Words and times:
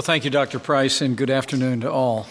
Well, 0.00 0.06
thank 0.06 0.24
you, 0.24 0.30
Dr. 0.30 0.58
Price, 0.58 1.02
and 1.02 1.14
good 1.14 1.28
afternoon 1.28 1.82
to 1.82 1.92
all. 1.92 2.26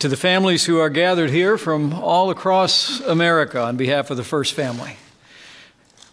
To 0.00 0.06
the 0.06 0.18
families 0.18 0.66
who 0.66 0.78
are 0.78 0.90
gathered 0.90 1.30
here 1.30 1.56
from 1.56 1.94
all 1.94 2.28
across 2.28 3.00
America 3.00 3.58
on 3.58 3.78
behalf 3.78 4.10
of 4.10 4.18
the 4.18 4.22
First 4.22 4.52
Family, 4.52 4.98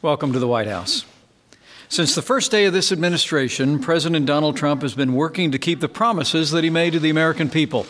welcome 0.02 0.32
to 0.32 0.40
the 0.40 0.48
White 0.48 0.68
House. 0.68 1.04
Since 1.90 2.16
the 2.16 2.22
first 2.22 2.52
day 2.52 2.64
of 2.64 2.72
this 2.72 2.94
administration, 2.94 3.80
President 3.80 4.26
Donald 4.26 4.56
Trump 4.56 4.82
has 4.82 4.96
been 4.96 5.12
working 5.12 5.52
to 5.52 5.60
keep 5.60 5.82
the 5.82 5.90
promises 5.90 6.52
that 6.52 6.64
he 6.64 6.70
made 6.70 6.94
to 6.94 7.02
the 7.02 7.10
American 7.10 7.50
people 7.50 7.86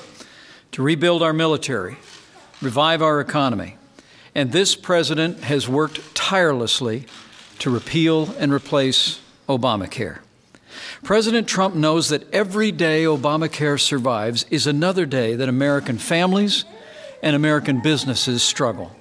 to 0.71 0.81
rebuild 0.81 1.21
our 1.21 1.33
military, 1.33 1.97
revive 2.63 3.03
our 3.03 3.21
economy. 3.21 3.77
And 4.33 4.51
this 4.51 4.75
president 4.75 5.41
has 5.43 5.69
worked 5.69 6.15
tirelessly 6.15 7.05
to 7.59 7.69
repeal 7.69 8.33
and 8.39 8.51
replace 8.51 9.21
Obamacare. 9.47 10.21
President 11.07 11.47
Trump 11.47 11.73
knows 11.73 12.09
that 12.09 12.29
every 12.33 12.69
day 12.69 13.05
Obamacare 13.05 13.79
survives 13.79 14.45
is 14.51 14.67
another 14.67 15.05
day 15.05 15.35
that 15.35 15.47
American 15.47 15.97
families 15.97 16.65
and 17.23 17.33
American 17.33 17.79
businesses 17.79 18.43
struggle. 18.43 18.93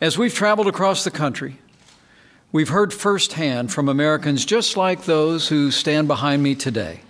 As 0.00 0.18
we've 0.18 0.34
traveled 0.34 0.66
across 0.66 1.04
the 1.04 1.12
country, 1.12 1.58
We've 2.50 2.70
heard 2.70 2.92
firsthand 2.92 3.70
from 3.70 3.88
Americans 3.88 4.44
just 4.44 4.76
like 4.76 5.04
those 5.04 5.46
who 5.46 5.70
stand 5.70 6.08
behind 6.08 6.42
me 6.42 6.56
today, 6.56 7.02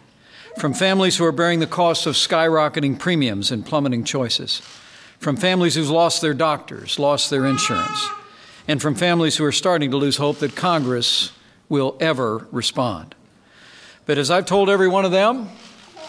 from 0.58 0.74
families 0.74 1.16
who 1.16 1.24
are 1.24 1.32
bearing 1.32 1.60
the 1.60 1.66
cost 1.66 2.04
of 2.04 2.16
skyrocketing 2.16 2.98
premiums 2.98 3.50
and 3.50 3.64
plummeting 3.64 4.04
choices, 4.04 4.60
from 5.18 5.38
families 5.38 5.76
who've 5.76 5.88
lost 5.88 6.20
their 6.20 6.34
doctors, 6.34 6.98
lost 6.98 7.30
their 7.30 7.46
insurance, 7.46 8.06
and 8.68 8.82
from 8.82 8.94
families 8.94 9.38
who 9.38 9.44
are 9.46 9.50
starting 9.50 9.90
to 9.90 9.96
lose 9.96 10.18
hope 10.18 10.40
that 10.40 10.54
Congress 10.54 11.32
will 11.70 11.96
ever 11.98 12.46
respond. 12.52 13.14
But 14.10 14.18
as 14.18 14.28
I've 14.28 14.44
told 14.44 14.68
every 14.68 14.88
one 14.88 15.04
of 15.04 15.12
them 15.12 15.48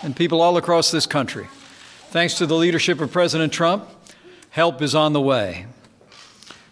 and 0.01 0.15
people 0.15 0.41
all 0.41 0.57
across 0.57 0.89
this 0.89 1.05
country, 1.05 1.47
thanks 2.09 2.33
to 2.39 2.47
the 2.47 2.55
leadership 2.55 2.99
of 2.99 3.11
President 3.11 3.53
Trump, 3.53 3.87
help 4.49 4.81
is 4.81 4.95
on 4.95 5.13
the 5.13 5.21
way. 5.21 5.67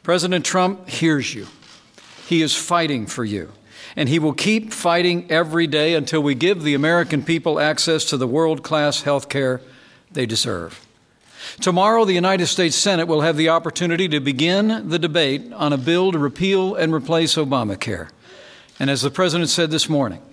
President 0.01 0.43
Trump 0.43 0.89
hears 0.89 1.35
you. 1.35 1.45
He 2.25 2.41
is 2.41 2.55
fighting 2.55 3.05
for 3.05 3.23
you. 3.23 3.51
And 3.95 4.09
He 4.09 4.17
will 4.17 4.33
keep 4.33 4.73
fighting 4.73 5.29
every 5.29 5.67
day 5.67 5.93
until 5.93 6.23
we 6.23 6.33
give 6.33 6.63
the 6.63 6.73
American 6.73 7.21
people 7.21 7.59
access 7.59 8.05
to 8.05 8.17
the 8.17 8.25
world 8.27 8.63
class 8.63 9.03
health 9.03 9.29
care 9.29 9.61
they 10.11 10.25
deserve. 10.25 10.83
Tomorrow, 11.61 12.05
the 12.05 12.13
United 12.13 12.47
States 12.47 12.75
Senate 12.75 13.07
will 13.07 13.21
have 13.21 13.37
the 13.37 13.49
opportunity 13.49 14.07
to 14.07 14.19
begin 14.19 14.89
the 14.89 14.97
debate 14.97 15.53
on 15.53 15.73
a 15.73 15.77
bill 15.77 16.11
to 16.11 16.17
repeal 16.17 16.73
and 16.73 16.91
replace 16.91 17.35
Obamacare. 17.35 18.09
And 18.79 18.89
as 18.89 19.03
the 19.03 19.11
President 19.11 19.51
said 19.51 19.69
this 19.69 19.87
morning, 19.87 20.23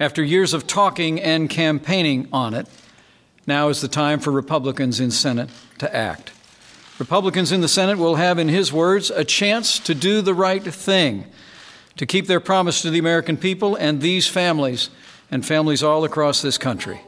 after 0.00 0.24
years 0.24 0.54
of 0.54 0.66
talking 0.66 1.20
and 1.20 1.50
campaigning 1.50 2.26
on 2.32 2.54
it, 2.54 2.66
now 3.46 3.68
is 3.68 3.82
the 3.82 3.88
time 3.88 4.18
for 4.18 4.30
Republicans 4.30 4.98
in 4.98 5.10
Senate 5.10 5.50
to 5.78 5.94
act. 5.94 6.32
Republicans 6.98 7.52
in 7.52 7.60
the 7.60 7.68
Senate 7.68 7.98
will 7.98 8.16
have, 8.16 8.38
in 8.38 8.48
his 8.48 8.72
words, 8.72 9.10
a 9.10 9.24
chance 9.24 9.78
to 9.78 9.94
do 9.94 10.22
the 10.22 10.34
right 10.34 10.62
thing, 10.62 11.26
to 11.96 12.06
keep 12.06 12.26
their 12.26 12.40
promise 12.40 12.80
to 12.82 12.90
the 12.90 12.98
American 12.98 13.36
people 13.36 13.76
and 13.76 14.00
these 14.00 14.26
families 14.26 14.88
and 15.30 15.44
families 15.44 15.82
all 15.82 16.04
across 16.04 16.40
this 16.40 16.58
country. 16.58 17.00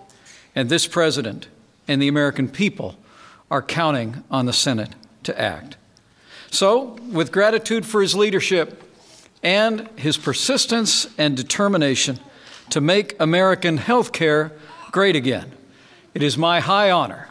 And 0.55 0.69
this 0.69 0.87
president 0.87 1.49
and 1.89 2.01
the 2.01 2.09
American 2.09 2.49
people 2.49 2.97
are 3.51 3.63
counting 3.63 4.23
on 4.31 4.47
the 4.47 4.53
Senate 4.53 4.91
to 5.25 5.39
act. 5.41 5.77
So, 6.51 6.99
with 7.11 7.33
gratitude 7.33 7.87
for 7.87 8.03
his 8.03 8.15
leadership 8.15 8.83
and 9.43 9.89
his 9.97 10.19
persistence 10.19 11.07
and 11.17 11.37
determination 11.37 12.21
to 12.73 12.81
make 12.81 13.15
American 13.21 13.77
health 13.77 14.13
care 14.13 14.51
great 14.91 15.15
again, 15.15 15.53
it 16.15 16.23
is 16.23 16.39
my 16.39 16.61
high 16.61 16.91
honor 16.91 17.29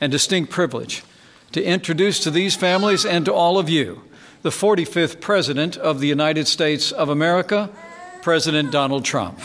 and 0.00 0.12
distinct 0.12 0.50
privilege 0.50 1.02
to 1.50 1.62
introduce 1.62 2.20
to 2.20 2.30
these 2.30 2.54
families 2.54 3.04
and 3.04 3.24
to 3.24 3.34
all 3.34 3.58
of 3.58 3.68
you 3.68 4.02
the 4.42 4.50
45th 4.50 5.20
President 5.20 5.76
of 5.76 5.98
the 5.98 6.06
United 6.06 6.46
States 6.46 6.92
of 6.92 7.08
America, 7.08 7.68
President 8.22 8.70
Donald 8.70 9.04
Trump. 9.04 9.40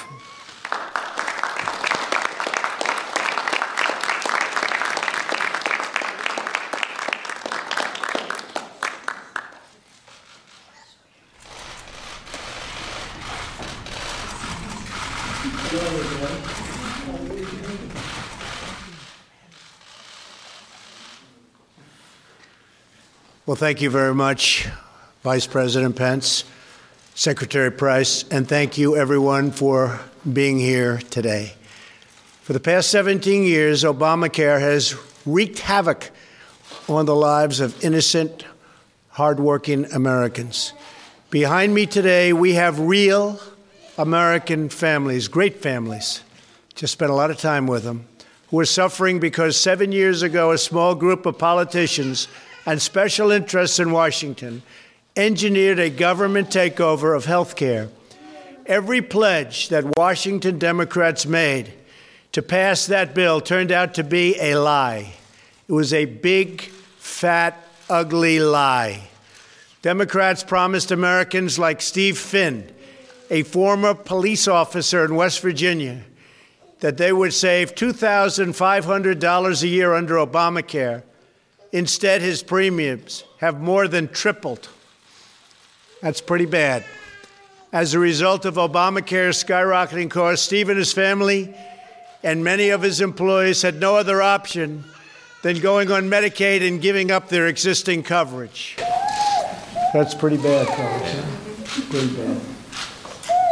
Well, 23.51 23.57
thank 23.57 23.81
you 23.81 23.89
very 23.89 24.15
much, 24.15 24.69
Vice 25.23 25.45
President 25.45 25.97
Pence, 25.97 26.45
Secretary 27.15 27.69
Price, 27.69 28.23
and 28.31 28.47
thank 28.47 28.77
you, 28.77 28.95
everyone, 28.95 29.51
for 29.51 29.99
being 30.31 30.57
here 30.57 30.99
today. 31.09 31.51
For 32.43 32.53
the 32.53 32.61
past 32.61 32.89
17 32.91 33.43
years, 33.43 33.83
Obamacare 33.83 34.57
has 34.61 34.95
wreaked 35.25 35.59
havoc 35.59 36.11
on 36.87 37.05
the 37.05 37.13
lives 37.13 37.59
of 37.59 37.83
innocent, 37.83 38.45
hardworking 39.09 39.83
Americans. 39.91 40.71
Behind 41.29 41.73
me 41.73 41.85
today, 41.85 42.31
we 42.31 42.53
have 42.53 42.79
real 42.79 43.37
American 43.97 44.69
families, 44.69 45.27
great 45.27 45.61
families. 45.61 46.21
Just 46.73 46.93
spent 46.93 47.11
a 47.11 47.15
lot 47.15 47.29
of 47.29 47.37
time 47.37 47.67
with 47.67 47.83
them, 47.83 48.05
who 48.49 48.61
are 48.61 48.65
suffering 48.65 49.19
because 49.19 49.57
seven 49.57 49.91
years 49.91 50.21
ago, 50.21 50.51
a 50.51 50.57
small 50.57 50.95
group 50.95 51.25
of 51.25 51.37
politicians 51.37 52.29
and 52.65 52.81
special 52.81 53.31
interests 53.31 53.79
in 53.79 53.91
Washington 53.91 54.61
engineered 55.15 55.79
a 55.79 55.89
government 55.89 56.49
takeover 56.49 57.15
of 57.15 57.25
health 57.25 57.55
care. 57.55 57.89
Every 58.65 59.01
pledge 59.01 59.69
that 59.69 59.97
Washington 59.97 60.59
Democrats 60.59 61.25
made 61.25 61.73
to 62.31 62.41
pass 62.41 62.85
that 62.85 63.13
bill 63.13 63.41
turned 63.41 63.71
out 63.71 63.95
to 63.95 64.03
be 64.03 64.39
a 64.39 64.55
lie. 64.55 65.13
It 65.67 65.73
was 65.73 65.93
a 65.93 66.05
big, 66.05 66.61
fat, 66.61 67.61
ugly 67.89 68.39
lie. 68.39 69.01
Democrats 69.81 70.43
promised 70.43 70.91
Americans 70.91 71.57
like 71.57 71.81
Steve 71.81 72.17
Finn, 72.17 72.71
a 73.29 73.43
former 73.43 73.93
police 73.93 74.47
officer 74.47 75.03
in 75.03 75.15
West 75.15 75.41
Virginia, 75.41 76.03
that 76.79 76.97
they 76.97 77.11
would 77.11 77.33
save 77.33 77.75
$2,500 77.75 79.63
a 79.63 79.67
year 79.67 79.93
under 79.93 80.15
Obamacare 80.15 81.03
Instead, 81.71 82.21
his 82.21 82.43
premiums 82.43 83.23
have 83.37 83.61
more 83.61 83.87
than 83.87 84.07
tripled. 84.07 84.67
That's 86.01 86.21
pretty 86.21 86.45
bad. 86.45 86.83
As 87.71 87.93
a 87.93 87.99
result 87.99 88.45
of 88.45 88.55
Obamacare's 88.55 89.41
skyrocketing 89.41 90.09
costs, 90.09 90.45
Steve 90.45 90.67
and 90.69 90.77
his 90.77 90.91
family 90.91 91.55
and 92.23 92.43
many 92.43 92.69
of 92.69 92.81
his 92.81 93.01
employees 93.01 93.61
had 93.61 93.79
no 93.79 93.95
other 93.95 94.21
option 94.21 94.83
than 95.43 95.59
going 95.59 95.91
on 95.91 96.09
Medicaid 96.09 96.67
and 96.67 96.81
giving 96.81 97.09
up 97.09 97.29
their 97.29 97.47
existing 97.47 98.03
coverage. 98.03 98.75
That's 99.93 100.13
pretty 100.13 100.37
bad, 100.37 100.67
folks. 100.67 101.89
Pretty 101.89 102.15
bad. 102.15 102.41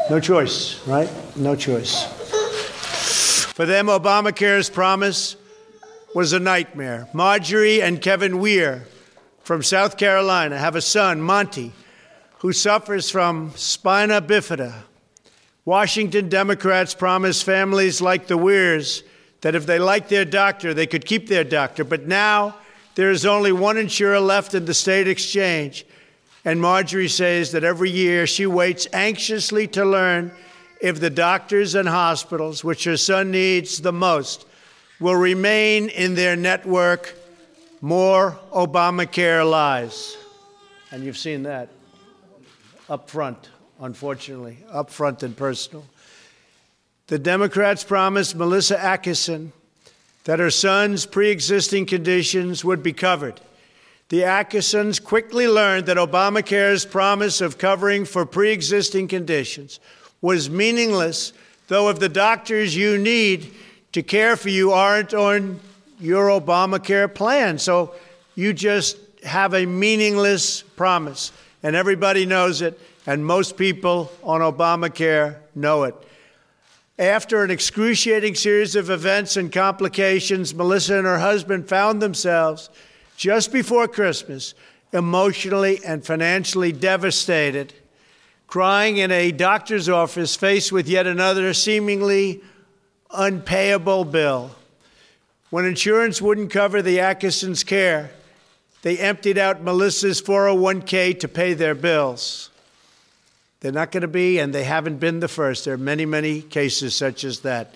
No 0.10 0.20
choice, 0.20 0.86
right? 0.88 1.10
No 1.36 1.56
choice. 1.56 2.04
For 3.54 3.66
them, 3.66 3.88
Obamacare's 3.88 4.70
promise 4.70 5.36
was 6.14 6.34
a 6.34 6.40
nightmare. 6.40 7.08
Marjorie 7.14 7.82
and 7.82 8.02
Kevin 8.02 8.40
Weir 8.40 8.86
from 9.44 9.64
South 9.64 9.98
Carolina 9.98 10.58
have 10.58 10.76
a 10.76 10.82
son, 10.82 11.22
Monty, 11.22 11.74
who 12.40 12.54
suffers 12.54 13.10
from 13.10 13.52
spina 13.56 14.22
bifida. 14.22 14.74
Washington 15.66 16.30
Democrats 16.30 16.96
promised 16.96 17.44
families 17.44 18.02
like 18.02 18.28
the 18.28 18.38
Weirs 18.38 19.04
that 19.42 19.56
if 19.56 19.66
they 19.66 19.80
liked 19.80 20.10
their 20.10 20.26
doctor, 20.26 20.74
they 20.74 20.88
could 20.88 21.06
keep 21.06 21.28
their 21.28 21.44
doctor. 21.44 21.84
But 21.84 22.08
now 22.08 22.56
there 22.96 23.12
is 23.12 23.26
only 23.26 23.52
one 23.52 23.78
insurer 23.78 24.20
left 24.20 24.54
in 24.54 24.66
the 24.66 24.74
state 24.74 25.08
exchange. 25.08 25.86
And 26.44 26.60
Marjorie 26.60 27.08
says 27.08 27.52
that 27.52 27.64
every 27.64 27.92
year 27.92 28.26
she 28.26 28.46
waits 28.46 28.88
anxiously 28.94 29.68
to 29.68 29.86
learn 29.86 30.32
if 30.82 31.00
the 31.00 31.10
doctors 31.10 31.76
and 31.76 31.88
hospitals, 31.88 32.64
which 32.64 32.86
her 32.86 32.98
son 32.98 33.32
needs 33.32 33.82
the 33.82 33.94
most, 33.94 34.46
will 35.00 35.16
remain 35.16 35.90
in 35.90 36.16
their 36.16 36.36
network. 36.36 37.16
More 37.82 38.38
Obamacare 38.52 39.50
lies. 39.50 40.18
And 40.92 41.04
you've 41.04 41.18
seen 41.18 41.44
that 41.44 41.70
up 42.90 43.10
front, 43.10 43.50
unfortunately, 43.80 44.58
up 44.70 44.90
front 44.90 45.24
and 45.24 45.36
personal. 45.38 45.86
The 47.08 47.20
Democrats 47.20 47.84
promised 47.84 48.36
Melissa 48.36 48.80
Atkinson 48.80 49.54
that 50.26 50.40
her 50.40 50.52
son's 50.52 51.06
pre 51.06 51.30
existing 51.30 51.86
conditions 51.86 52.66
would 52.66 52.84
be 52.84 52.94
covered. 52.94 53.40
The 54.10 54.24
Atkinsons 54.26 55.00
quickly 55.00 55.48
learned 55.48 55.86
that 55.86 55.98
Obamacare's 55.98 56.86
promise 56.86 57.42
of 57.42 57.58
covering 57.58 58.06
for 58.06 58.26
pre 58.26 58.52
existing 58.52 59.08
conditions 59.08 59.80
was 60.22 60.50
meaningless 60.50 61.32
though 61.70 61.90
if 61.90 62.00
the 62.00 62.10
doctors 62.10 62.76
you 62.76 62.98
need 62.98 63.54
to 63.94 64.04
care 64.04 64.36
for 64.36 64.50
you 64.50 64.72
aren't 64.72 65.14
on 65.14 65.60
your 66.00 66.28
Obamacare 66.28 67.14
plan. 67.14 67.58
So 67.58 67.94
you 68.36 68.54
just 68.54 68.98
have 69.24 69.54
a 69.54 69.66
meaningless 69.66 70.62
promise, 70.62 71.32
and 71.64 71.76
everybody 71.76 72.26
knows 72.26 72.62
it, 72.62 72.80
and 73.06 73.26
most 73.26 73.58
people 73.58 74.12
on 74.24 74.42
Obamacare 74.42 75.38
know 75.56 75.84
it. 75.84 75.96
After 76.98 77.44
an 77.44 77.52
excruciating 77.52 78.36
series 78.36 78.76
of 78.76 78.90
events 78.90 79.38
and 79.38 79.52
complications, 79.52 80.54
Melissa 80.54 80.98
and 80.98 81.08
her 81.08 81.20
husband 81.20 81.68
found 81.68 82.02
themselves 82.02 82.70
just 83.16 83.52
before 83.52 83.88
Christmas 83.88 84.54
emotionally 84.92 85.80
and 85.86 86.06
financially 86.06 86.72
devastated, 86.72 87.74
crying 88.48 88.98
in 88.98 89.12
a 89.12 89.32
doctor's 89.32 89.88
office 89.88 90.36
faced 90.36 90.72
with 90.72 90.88
yet 90.88 91.08
another 91.08 91.54
seemingly 91.54 92.42
unpayable 93.12 94.06
bill. 94.06 94.52
When 95.50 95.66
insurance 95.66 96.22
wouldn't 96.22 96.52
cover 96.52 96.82
the 96.82 97.00
Atkinsons' 97.00 97.64
care, 97.64 98.12
they 98.82 98.98
emptied 98.98 99.38
out 99.38 99.64
Melissa's 99.64 100.22
401k 100.22 101.20
to 101.20 101.28
pay 101.28 101.54
their 101.54 101.76
bills. 101.76 102.50
They're 103.60 103.72
not 103.72 103.92
going 103.92 104.02
to 104.02 104.08
be, 104.08 104.40
and 104.40 104.54
they 104.54 104.64
haven't 104.64 105.00
been 105.00 105.20
the 105.20 105.28
first. 105.28 105.66
There 105.66 105.74
are 105.74 105.78
many, 105.78 106.06
many 106.06 106.42
cases 106.42 106.96
such 106.96 107.24
as 107.24 107.42
that. 107.42 107.76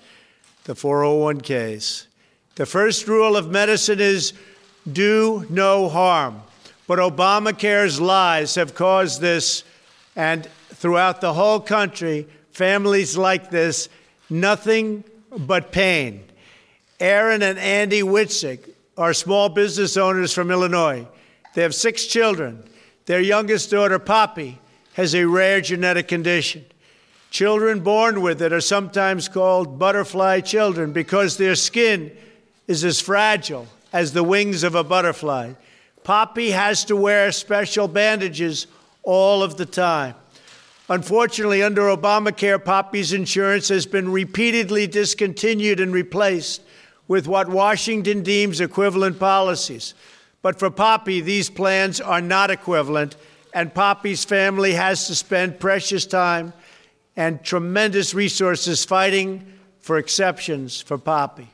The 0.63 0.75
401ks. 0.75 2.05
The 2.55 2.65
first 2.65 3.07
rule 3.07 3.35
of 3.35 3.49
medicine 3.49 3.99
is 3.99 4.33
do 4.91 5.45
no 5.49 5.89
harm. 5.89 6.41
But 6.87 6.99
Obamacare's 6.99 7.99
lies 7.99 8.55
have 8.55 8.75
caused 8.75 9.19
this, 9.19 9.63
and 10.15 10.45
throughout 10.69 11.19
the 11.19 11.33
whole 11.33 11.59
country, 11.59 12.27
families 12.51 13.17
like 13.17 13.49
this, 13.49 13.89
nothing 14.29 15.03
but 15.37 15.71
pain. 15.71 16.23
Aaron 16.99 17.41
and 17.41 17.57
Andy 17.59 18.01
Witzig 18.01 18.69
are 18.97 19.13
small 19.13 19.49
business 19.49 19.97
owners 19.97 20.33
from 20.33 20.51
Illinois. 20.51 21.07
They 21.53 21.61
have 21.61 21.75
six 21.75 22.05
children. 22.05 22.63
Their 23.05 23.21
youngest 23.21 23.71
daughter, 23.71 23.99
Poppy, 23.99 24.59
has 24.93 25.13
a 25.13 25.25
rare 25.25 25.61
genetic 25.61 26.07
condition. 26.07 26.65
Children 27.29 27.79
born 27.79 28.21
with 28.21 28.41
it 28.41 28.53
are 28.53 28.61
sometimes 28.61 29.27
called 29.27 29.79
butterfly 29.79 30.41
children 30.41 30.93
because 30.93 31.37
their 31.37 31.55
skin 31.55 32.15
is 32.67 32.83
as 32.83 33.01
fragile 33.01 33.67
as 33.91 34.13
the 34.13 34.23
wings 34.23 34.63
of 34.63 34.75
a 34.75 34.83
butterfly. 34.83 35.53
Poppy 36.03 36.51
has 36.51 36.85
to 36.85 36.95
wear 36.95 37.31
special 37.31 37.87
bandages 37.87 38.67
all 39.01 39.41
of 39.41 39.57
the 39.57 39.65
time. 39.65 40.15
Unfortunately, 40.89 41.63
under 41.63 41.83
Obamacare, 41.83 42.63
Poppy's 42.63 43.13
insurance 43.13 43.69
has 43.69 43.85
been 43.85 44.11
repeatedly 44.11 44.85
discontinued 44.85 45.79
and 45.79 45.93
replaced 45.93 46.61
with 47.07 47.27
what 47.27 47.49
Washington 47.49 48.21
deems 48.21 48.59
equivalent 48.59 49.19
policies. 49.19 49.93
But 50.41 50.59
for 50.59 50.69
Poppy, 50.69 51.21
these 51.21 51.49
plans 51.49 52.01
are 52.01 52.21
not 52.21 52.51
equivalent, 52.51 53.15
and 53.53 53.73
Poppy's 53.73 54.25
family 54.25 54.73
has 54.73 55.07
to 55.07 55.15
spend 55.15 55.59
precious 55.59 56.05
time 56.05 56.51
and 57.15 57.43
tremendous 57.43 58.13
resources 58.13 58.83
fighting 58.83 59.53
for 59.79 59.97
exceptions 59.97 60.81
for 60.81 60.97
Poppy. 60.97 61.49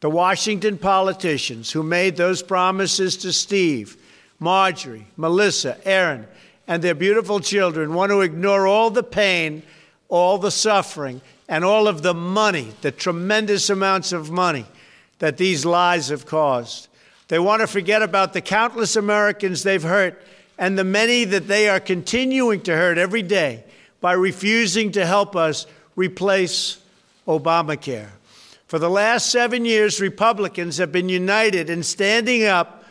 The 0.00 0.10
Washington 0.10 0.78
politicians 0.78 1.70
who 1.70 1.82
made 1.82 2.16
those 2.16 2.42
promises 2.42 3.16
to 3.18 3.32
Steve, 3.32 3.96
Marjorie, 4.40 5.06
Melissa, 5.16 5.78
Aaron, 5.86 6.26
and 6.66 6.82
their 6.82 6.94
beautiful 6.94 7.40
children 7.40 7.94
want 7.94 8.10
to 8.10 8.20
ignore 8.20 8.66
all 8.66 8.90
the 8.90 9.02
pain, 9.02 9.62
all 10.08 10.38
the 10.38 10.50
suffering, 10.50 11.20
and 11.48 11.64
all 11.64 11.86
of 11.86 12.02
the 12.02 12.14
money, 12.14 12.72
the 12.80 12.90
tremendous 12.90 13.68
amounts 13.68 14.12
of 14.12 14.30
money 14.30 14.66
that 15.18 15.36
these 15.36 15.64
lies 15.64 16.08
have 16.08 16.26
caused. 16.26 16.88
They 17.28 17.38
want 17.38 17.60
to 17.60 17.66
forget 17.66 18.02
about 18.02 18.32
the 18.32 18.40
countless 18.40 18.96
Americans 18.96 19.62
they've 19.62 19.82
hurt 19.82 20.22
and 20.58 20.78
the 20.78 20.84
many 20.84 21.24
that 21.24 21.48
they 21.48 21.68
are 21.68 21.80
continuing 21.80 22.60
to 22.62 22.76
hurt 22.76 22.98
every 22.98 23.22
day 23.22 23.64
by 24.00 24.12
refusing 24.12 24.92
to 24.92 25.06
help 25.06 25.34
us 25.34 25.66
replace 25.96 26.78
Obamacare. 27.26 28.08
For 28.66 28.78
the 28.78 28.90
last 28.90 29.30
seven 29.30 29.64
years, 29.64 30.00
Republicans 30.00 30.78
have 30.78 30.92
been 30.92 31.08
united 31.08 31.70
in 31.70 31.82
standing 31.82 32.44
up 32.44 32.83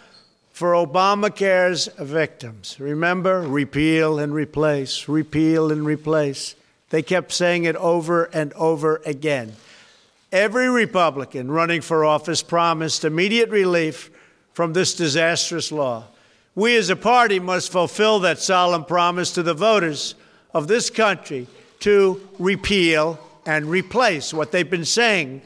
for 0.54 0.74
Obamacare's 0.74 1.90
victims. 2.00 2.80
Remember, 2.80 3.42
repeal 3.42 4.20
and 4.20 4.34
replace, 4.34 5.10
repeal 5.10 5.72
and 5.72 5.84
replace. 5.84 6.56
They 6.92 7.02
kept 7.02 7.32
saying 7.32 7.66
it 7.66 7.76
over 7.76 8.26
and 8.26 8.54
over 8.54 9.02
again. 9.04 9.54
Every 10.32 10.70
Republican 10.70 11.50
running 11.50 11.82
for 11.82 12.06
office 12.06 12.44
promised 12.44 13.04
immediate 13.04 13.50
relief 13.50 14.12
from 14.54 14.74
this 14.74 14.94
disastrous 14.94 15.72
law. 15.72 16.06
We 16.54 16.78
as 16.78 16.92
a 16.92 16.96
party 16.96 17.40
must 17.40 17.72
fulfill 17.72 18.20
that 18.20 18.38
solemn 18.38 18.86
promise 18.86 19.32
to 19.32 19.44
the 19.44 19.56
voters 19.56 20.14
of 20.54 20.68
this 20.68 20.92
country 20.92 21.48
to 21.80 22.30
repeal 22.38 23.20
and 23.44 23.66
replace 23.66 24.32
what 24.32 24.52
they've 24.52 24.70
been 24.70 24.86
saying 24.86 25.42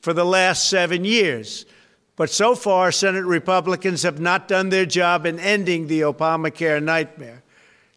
for 0.00 0.14
the 0.14 0.24
last 0.24 0.70
seven 0.70 1.04
years. 1.04 1.66
But 2.16 2.30
so 2.30 2.54
far, 2.54 2.90
Senate 2.92 3.26
Republicans 3.26 4.02
have 4.02 4.18
not 4.18 4.48
done 4.48 4.70
their 4.70 4.86
job 4.86 5.26
in 5.26 5.38
ending 5.38 5.86
the 5.86 6.00
Obamacare 6.00 6.82
nightmare. 6.82 7.42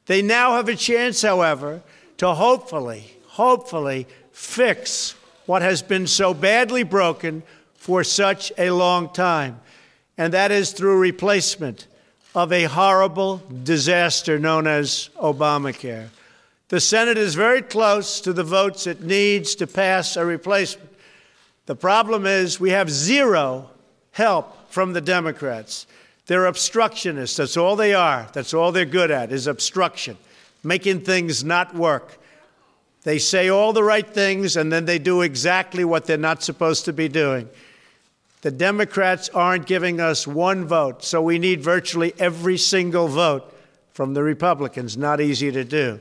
They 0.08 0.22
now 0.22 0.54
have 0.54 0.68
a 0.68 0.76
chance, 0.76 1.22
however, 1.22 1.82
to 2.18 2.34
hopefully, 2.34 3.14
hopefully 3.28 4.08
fix 4.34 5.16
what 5.46 5.62
has 5.62 5.82
been 5.82 6.06
so 6.06 6.34
badly 6.34 6.84
broken 6.84 7.44
for 7.76 8.04
such 8.04 8.52
a 8.58 8.72
long 8.72 9.10
time, 9.10 9.62
and 10.18 10.34
that 10.34 10.52
is 10.52 10.74
through 10.74 11.00
replacement 11.00 11.88
of 12.36 12.52
a 12.52 12.66
horrible 12.66 13.42
disaster 13.64 14.38
known 14.38 14.68
as 14.68 15.10
Obamacare. 15.16 16.10
The 16.68 16.80
Senate 16.80 17.18
is 17.18 17.36
very 17.36 17.62
close 17.62 18.22
to 18.22 18.34
the 18.34 18.44
votes 18.44 18.86
it 18.86 19.02
needs 19.02 19.56
to 19.56 19.66
pass 19.66 20.18
a 20.18 20.26
replacement. 20.26 20.92
The 21.66 21.76
problem 21.76 22.26
is 22.26 22.60
we 22.60 22.70
have 22.72 22.90
zero 22.90 23.72
help 24.20 24.70
from 24.70 24.92
the 24.92 25.02
Democrats. 25.02 25.88
They're 26.28 26.46
obstructionists. 26.46 27.38
That's 27.38 27.56
all 27.56 27.78
they 27.78 27.94
are. 27.94 28.28
That's 28.34 28.54
all 28.54 28.74
they're 28.74 28.86
good 28.86 29.12
at 29.12 29.32
is 29.32 29.48
obstruction, 29.48 30.18
making 30.62 31.02
things 31.02 31.42
not 31.44 31.74
work. 31.74 32.20
They 33.04 33.18
say 33.18 33.48
all 33.50 33.72
the 33.72 33.84
right 33.84 34.08
things 34.08 34.58
and 34.58 34.72
then 34.72 34.84
they 34.84 35.00
do 35.00 35.22
exactly 35.22 35.86
what 35.86 36.06
they're 36.06 36.18
not 36.18 36.44
supposed 36.44 36.84
to 36.86 36.94
be 36.94 37.08
doing. 37.08 37.50
The 38.42 38.52
Democrats 38.52 39.30
aren't 39.30 39.66
giving 39.66 40.02
us 40.02 40.28
one 40.28 40.66
vote, 40.66 41.04
so 41.04 41.22
we 41.22 41.40
need 41.40 41.62
virtually 41.64 42.14
every 42.20 42.58
single 42.58 43.08
vote 43.08 43.54
from 43.94 44.14
the 44.14 44.24
Republicans. 44.24 44.98
Not 44.98 45.22
easy 45.22 45.52
to 45.52 45.64
do. 45.64 46.00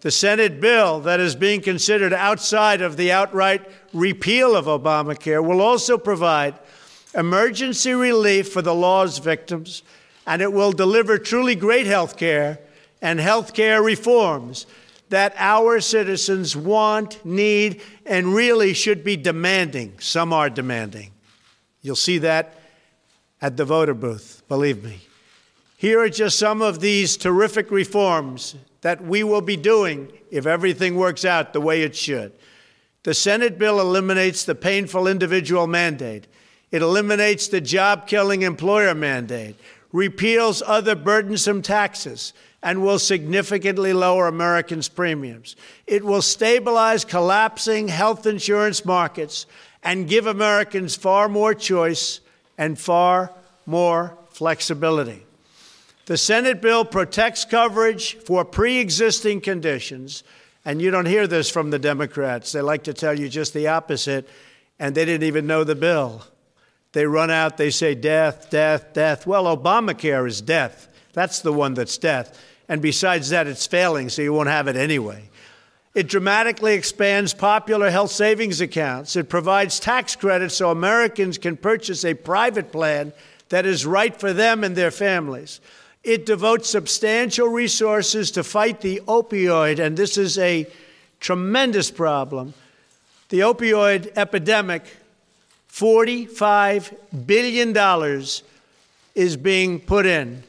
The 0.00 0.10
Senate 0.10 0.60
bill 0.60 1.00
that 1.00 1.20
is 1.20 1.36
being 1.36 1.60
considered 1.60 2.12
outside 2.12 2.80
of 2.80 2.96
the 2.96 3.12
outright 3.12 3.62
repeal 3.92 4.56
of 4.56 4.66
Obamacare 4.66 5.44
will 5.44 5.60
also 5.60 5.98
provide 5.98 6.54
emergency 7.14 7.92
relief 7.92 8.52
for 8.52 8.62
the 8.62 8.74
law's 8.74 9.18
victims, 9.18 9.82
and 10.26 10.42
it 10.42 10.52
will 10.52 10.72
deliver 10.72 11.18
truly 11.18 11.54
great 11.54 11.86
health 11.86 12.16
care 12.16 12.60
and 13.02 13.18
health 13.18 13.54
care 13.54 13.82
reforms 13.82 14.66
that 15.08 15.34
our 15.36 15.80
citizens 15.80 16.56
want, 16.56 17.24
need, 17.24 17.82
and 18.06 18.34
really 18.34 18.72
should 18.72 19.02
be 19.02 19.16
demanding. 19.16 19.98
Some 19.98 20.32
are 20.32 20.48
demanding. 20.48 21.10
You'll 21.82 21.96
see 21.96 22.18
that 22.18 22.60
at 23.42 23.56
the 23.56 23.64
voter 23.64 23.94
booth, 23.94 24.42
believe 24.48 24.84
me. 24.84 25.00
Here 25.76 26.00
are 26.00 26.10
just 26.10 26.38
some 26.38 26.62
of 26.62 26.80
these 26.80 27.16
terrific 27.16 27.70
reforms 27.70 28.54
that 28.82 29.02
we 29.02 29.24
will 29.24 29.40
be 29.40 29.56
doing 29.56 30.12
if 30.30 30.46
everything 30.46 30.94
works 30.94 31.24
out 31.24 31.52
the 31.52 31.60
way 31.60 31.82
it 31.82 31.96
should. 31.96 32.32
The 33.02 33.14
Senate 33.14 33.58
bill 33.58 33.80
eliminates 33.80 34.44
the 34.44 34.54
painful 34.54 35.06
individual 35.06 35.66
mandate. 35.66 36.26
It 36.70 36.82
eliminates 36.82 37.48
the 37.48 37.60
job 37.60 38.06
killing 38.06 38.42
employer 38.42 38.94
mandate, 38.94 39.56
repeals 39.92 40.62
other 40.64 40.94
burdensome 40.94 41.62
taxes, 41.62 42.32
and 42.62 42.82
will 42.82 42.98
significantly 42.98 43.92
lower 43.92 44.28
Americans' 44.28 44.88
premiums. 44.88 45.56
It 45.86 46.04
will 46.04 46.22
stabilize 46.22 47.04
collapsing 47.04 47.88
health 47.88 48.26
insurance 48.26 48.84
markets 48.84 49.46
and 49.82 50.08
give 50.08 50.26
Americans 50.26 50.94
far 50.94 51.28
more 51.28 51.54
choice 51.54 52.20
and 52.58 52.78
far 52.78 53.32
more 53.66 54.16
flexibility. 54.28 55.24
The 56.06 56.18
Senate 56.18 56.60
bill 56.60 56.84
protects 56.84 57.44
coverage 57.44 58.16
for 58.16 58.44
pre 58.44 58.78
existing 58.78 59.40
conditions, 59.40 60.22
and 60.64 60.82
you 60.82 60.90
don't 60.90 61.06
hear 61.06 61.26
this 61.26 61.48
from 61.48 61.70
the 61.70 61.78
Democrats. 61.78 62.52
They 62.52 62.60
like 62.60 62.84
to 62.84 62.94
tell 62.94 63.18
you 63.18 63.28
just 63.28 63.54
the 63.54 63.68
opposite, 63.68 64.28
and 64.78 64.94
they 64.94 65.04
didn't 65.04 65.26
even 65.26 65.46
know 65.46 65.64
the 65.64 65.74
bill. 65.74 66.24
They 66.92 67.06
run 67.06 67.30
out, 67.30 67.56
they 67.56 67.70
say 67.70 67.94
death, 67.94 68.50
death, 68.50 68.92
death. 68.92 69.26
Well, 69.26 69.44
Obamacare 69.56 70.26
is 70.26 70.40
death. 70.40 70.88
That's 71.12 71.40
the 71.40 71.52
one 71.52 71.74
that's 71.74 71.98
death. 71.98 72.40
And 72.68 72.80
besides 72.80 73.30
that, 73.30 73.46
it's 73.46 73.66
failing, 73.66 74.08
so 74.08 74.22
you 74.22 74.32
won't 74.32 74.48
have 74.48 74.68
it 74.68 74.76
anyway. 74.76 75.28
It 75.94 76.08
dramatically 76.08 76.74
expands 76.74 77.34
popular 77.34 77.90
health 77.90 78.12
savings 78.12 78.60
accounts. 78.60 79.16
It 79.16 79.28
provides 79.28 79.80
tax 79.80 80.14
credits 80.14 80.54
so 80.54 80.70
Americans 80.70 81.36
can 81.36 81.56
purchase 81.56 82.04
a 82.04 82.14
private 82.14 82.70
plan 82.70 83.12
that 83.48 83.66
is 83.66 83.84
right 83.84 84.18
for 84.18 84.32
them 84.32 84.62
and 84.62 84.76
their 84.76 84.92
families. 84.92 85.60
It 86.04 86.24
devotes 86.26 86.70
substantial 86.70 87.48
resources 87.48 88.30
to 88.32 88.44
fight 88.44 88.80
the 88.80 89.02
opioid, 89.06 89.80
and 89.80 89.96
this 89.96 90.16
is 90.16 90.38
a 90.38 90.66
tremendous 91.18 91.90
problem. 91.90 92.54
The 93.28 93.40
opioid 93.40 94.12
epidemic, 94.16 94.84
$45 95.70 97.26
billion 97.26 98.22
is 99.14 99.36
being 99.36 99.80
put 99.80 100.06
in 100.06 100.42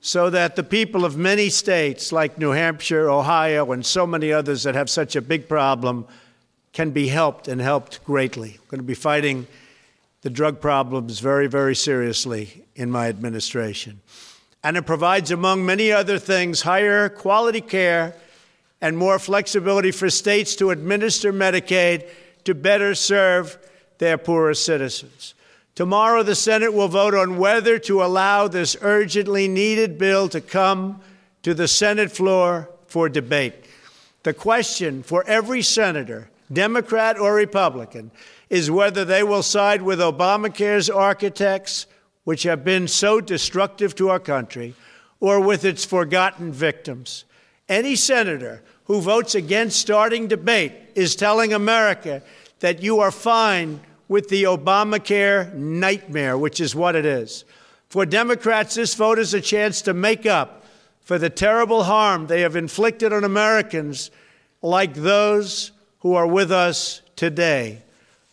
so 0.00 0.30
that 0.30 0.56
the 0.56 0.62
people 0.62 1.04
of 1.04 1.16
many 1.16 1.50
states 1.50 2.12
like 2.12 2.38
New 2.38 2.50
Hampshire, 2.50 3.10
Ohio, 3.10 3.72
and 3.72 3.84
so 3.84 4.06
many 4.06 4.32
others 4.32 4.62
that 4.62 4.74
have 4.74 4.88
such 4.88 5.16
a 5.16 5.20
big 5.20 5.48
problem 5.48 6.06
can 6.72 6.90
be 6.90 7.08
helped 7.08 7.48
and 7.48 7.60
helped 7.60 8.02
greatly. 8.04 8.58
We're 8.60 8.70
going 8.70 8.80
to 8.80 8.84
be 8.84 8.94
fighting 8.94 9.46
the 10.22 10.30
drug 10.30 10.60
problems 10.60 11.20
very, 11.20 11.46
very 11.46 11.74
seriously 11.74 12.64
in 12.76 12.90
my 12.90 13.08
administration. 13.08 14.00
And 14.62 14.76
it 14.76 14.86
provides, 14.86 15.30
among 15.30 15.64
many 15.64 15.90
other 15.90 16.18
things, 16.18 16.62
higher 16.62 17.08
quality 17.08 17.62
care 17.62 18.14
and 18.80 18.96
more 18.96 19.18
flexibility 19.18 19.90
for 19.90 20.10
states 20.10 20.54
to 20.56 20.70
administer 20.70 21.32
Medicaid 21.32 22.08
to 22.44 22.54
better 22.54 22.94
serve 22.94 23.58
their 24.00 24.18
poorer 24.18 24.54
citizens. 24.54 25.34
Tomorrow, 25.74 26.22
the 26.24 26.34
Senate 26.34 26.72
will 26.72 26.88
vote 26.88 27.14
on 27.14 27.38
whether 27.38 27.78
to 27.80 28.02
allow 28.02 28.48
this 28.48 28.76
urgently 28.80 29.46
needed 29.46 29.98
bill 29.98 30.28
to 30.30 30.40
come 30.40 31.00
to 31.42 31.54
the 31.54 31.68
Senate 31.68 32.10
floor 32.10 32.68
for 32.86 33.08
debate. 33.08 33.54
The 34.24 34.34
question 34.34 35.02
for 35.02 35.22
every 35.26 35.62
senator, 35.62 36.30
Democrat 36.52 37.18
or 37.18 37.34
Republican, 37.34 38.10
is 38.48 38.70
whether 38.70 39.04
they 39.04 39.22
will 39.22 39.42
side 39.42 39.82
with 39.82 40.00
Obamacare's 40.00 40.90
architects, 40.90 41.86
which 42.24 42.42
have 42.44 42.64
been 42.64 42.88
so 42.88 43.20
destructive 43.20 43.94
to 43.96 44.08
our 44.08 44.18
country, 44.18 44.74
or 45.20 45.40
with 45.40 45.64
its 45.64 45.84
forgotten 45.84 46.52
victims. 46.52 47.24
Any 47.68 47.96
senator 47.96 48.62
who 48.84 49.00
votes 49.00 49.34
against 49.34 49.78
starting 49.78 50.26
debate 50.26 50.72
is 50.94 51.14
telling 51.14 51.52
America 51.52 52.22
that 52.60 52.82
you 52.82 53.00
are 53.00 53.10
fine 53.10 53.80
with 54.10 54.28
the 54.28 54.42
Obamacare 54.42 55.54
nightmare, 55.54 56.36
which 56.36 56.60
is 56.60 56.74
what 56.74 56.96
it 56.96 57.06
is. 57.06 57.44
For 57.88 58.04
Democrats, 58.04 58.74
this 58.74 58.92
vote 58.94 59.20
is 59.20 59.34
a 59.34 59.40
chance 59.40 59.82
to 59.82 59.94
make 59.94 60.26
up 60.26 60.64
for 61.00 61.16
the 61.16 61.30
terrible 61.30 61.84
harm 61.84 62.26
they 62.26 62.40
have 62.40 62.56
inflicted 62.56 63.12
on 63.12 63.22
Americans 63.22 64.10
like 64.62 64.94
those 64.94 65.70
who 66.00 66.14
are 66.14 66.26
with 66.26 66.50
us 66.50 67.02
today. 67.14 67.82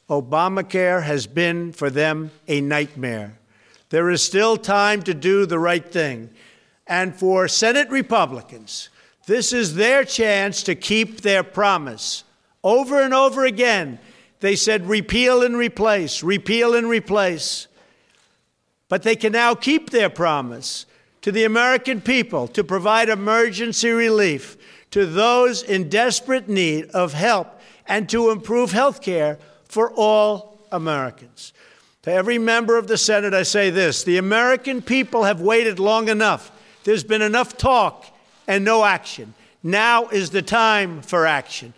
Obamacare 0.10 1.04
has 1.04 1.28
been 1.28 1.72
for 1.72 1.92
them 1.92 2.32
a 2.48 2.60
nightmare. 2.60 3.38
There 3.90 4.10
is 4.10 4.24
still 4.24 4.58
time 4.58 5.04
to 5.04 5.14
do 5.14 5.46
the 5.46 5.60
right 5.60 5.88
thing. 5.88 6.32
And 6.88 7.16
for 7.16 7.48
Senate 7.48 7.92
Republicans, 7.92 8.90
this 9.28 9.54
is 9.54 9.76
their 9.76 10.04
chance 10.04 10.64
to 10.64 10.74
keep 10.74 11.22
their 11.22 11.44
promise. 11.44 12.24
Over 12.64 13.00
and 13.00 13.14
over 13.14 13.46
again, 13.46 14.00
they 14.39 14.56
said 14.56 14.88
repeal 14.88 15.41
and 15.41 15.58
replace, 15.58 16.24
repeal 16.24 16.75
and 16.75 16.88
replace. 16.88 17.67
But 18.89 19.03
they 19.03 19.15
can 19.15 19.34
now 19.34 19.56
keep 19.56 19.89
their 19.89 20.10
promise 20.10 20.86
to 21.22 21.32
the 21.32 21.44
American 21.44 22.01
people 22.01 22.48
to 22.50 22.63
provide 22.63 23.10
emergency 23.10 23.89
relief 23.89 24.58
to 24.91 25.06
those 25.06 25.63
in 25.63 25.89
desperate 25.89 26.48
need 26.48 26.89
of 26.91 27.13
help 27.13 27.60
and 27.88 28.08
to 28.10 28.29
improve 28.29 28.72
health 28.72 29.01
care 29.01 29.38
for 29.65 29.91
all 29.91 30.60
Americans. 30.72 31.53
To 32.03 32.12
every 32.12 32.38
member 32.38 32.77
of 32.77 32.88
the 32.88 32.98
Senate, 32.98 33.34
I 33.34 33.44
say 33.44 33.70
this 33.70 34.03
the 34.03 34.17
American 34.17 34.82
people 34.82 35.24
have 35.24 35.41
waited 35.41 35.79
long 35.79 36.10
enough. 36.10 36.51
There's 36.84 37.03
been 37.03 37.22
enough 37.22 37.58
talk 37.58 38.06
and 38.48 38.63
no 38.63 38.86
action. 38.86 39.34
Now 39.62 40.08
is 40.08 40.29
the 40.29 40.41
time 40.41 41.01
for 41.01 41.25
action. 41.25 41.74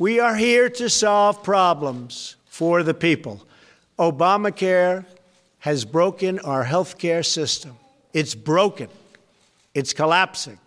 We 0.00 0.18
are 0.18 0.34
here 0.34 0.70
to 0.70 0.88
solve 0.88 1.42
problems 1.42 2.36
for 2.46 2.82
the 2.82 2.94
people. 2.94 3.46
Obamacare 3.98 5.04
has 5.58 5.84
broken 5.84 6.38
our 6.38 6.64
health 6.64 6.96
care 6.96 7.22
system. 7.22 7.76
It's 8.14 8.34
broken. 8.34 8.88
It's 9.74 9.92
collapsing. 9.92 10.58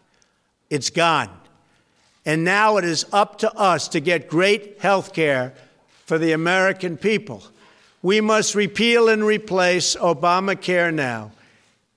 It's 0.70 0.92
gone. 0.92 1.32
And 2.28 2.44
now 2.44 2.78
it 2.78 2.86
is 2.86 3.08
up 3.12 3.40
to 3.40 3.52
us 3.56 3.88
to 3.88 4.00
get 4.00 4.30
great 4.30 4.80
health 4.80 5.14
care 5.14 5.56
for 6.06 6.20
the 6.20 6.34
American 6.34 6.96
people. 6.96 7.42
We 8.04 8.22
must 8.22 8.54
repeal 8.54 9.10
and 9.10 9.24
replace 9.24 9.96
Obamacare 9.96 10.94
now. 10.94 11.32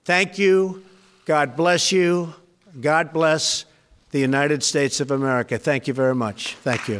Thank 0.05 0.39
you. 0.39 0.83
God 1.25 1.55
bless 1.55 1.91
you. 1.91 2.33
God 2.81 3.13
bless 3.13 3.65
the 4.09 4.19
United 4.19 4.63
States 4.63 4.99
of 4.99 5.11
America. 5.11 5.59
Thank 5.59 5.87
you 5.87 5.93
very 5.93 6.15
much. 6.15 6.55
Thank 6.55 6.87
you. 6.87 6.97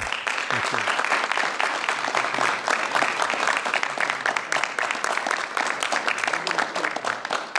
Thank 0.60 0.92
you. 0.92 0.97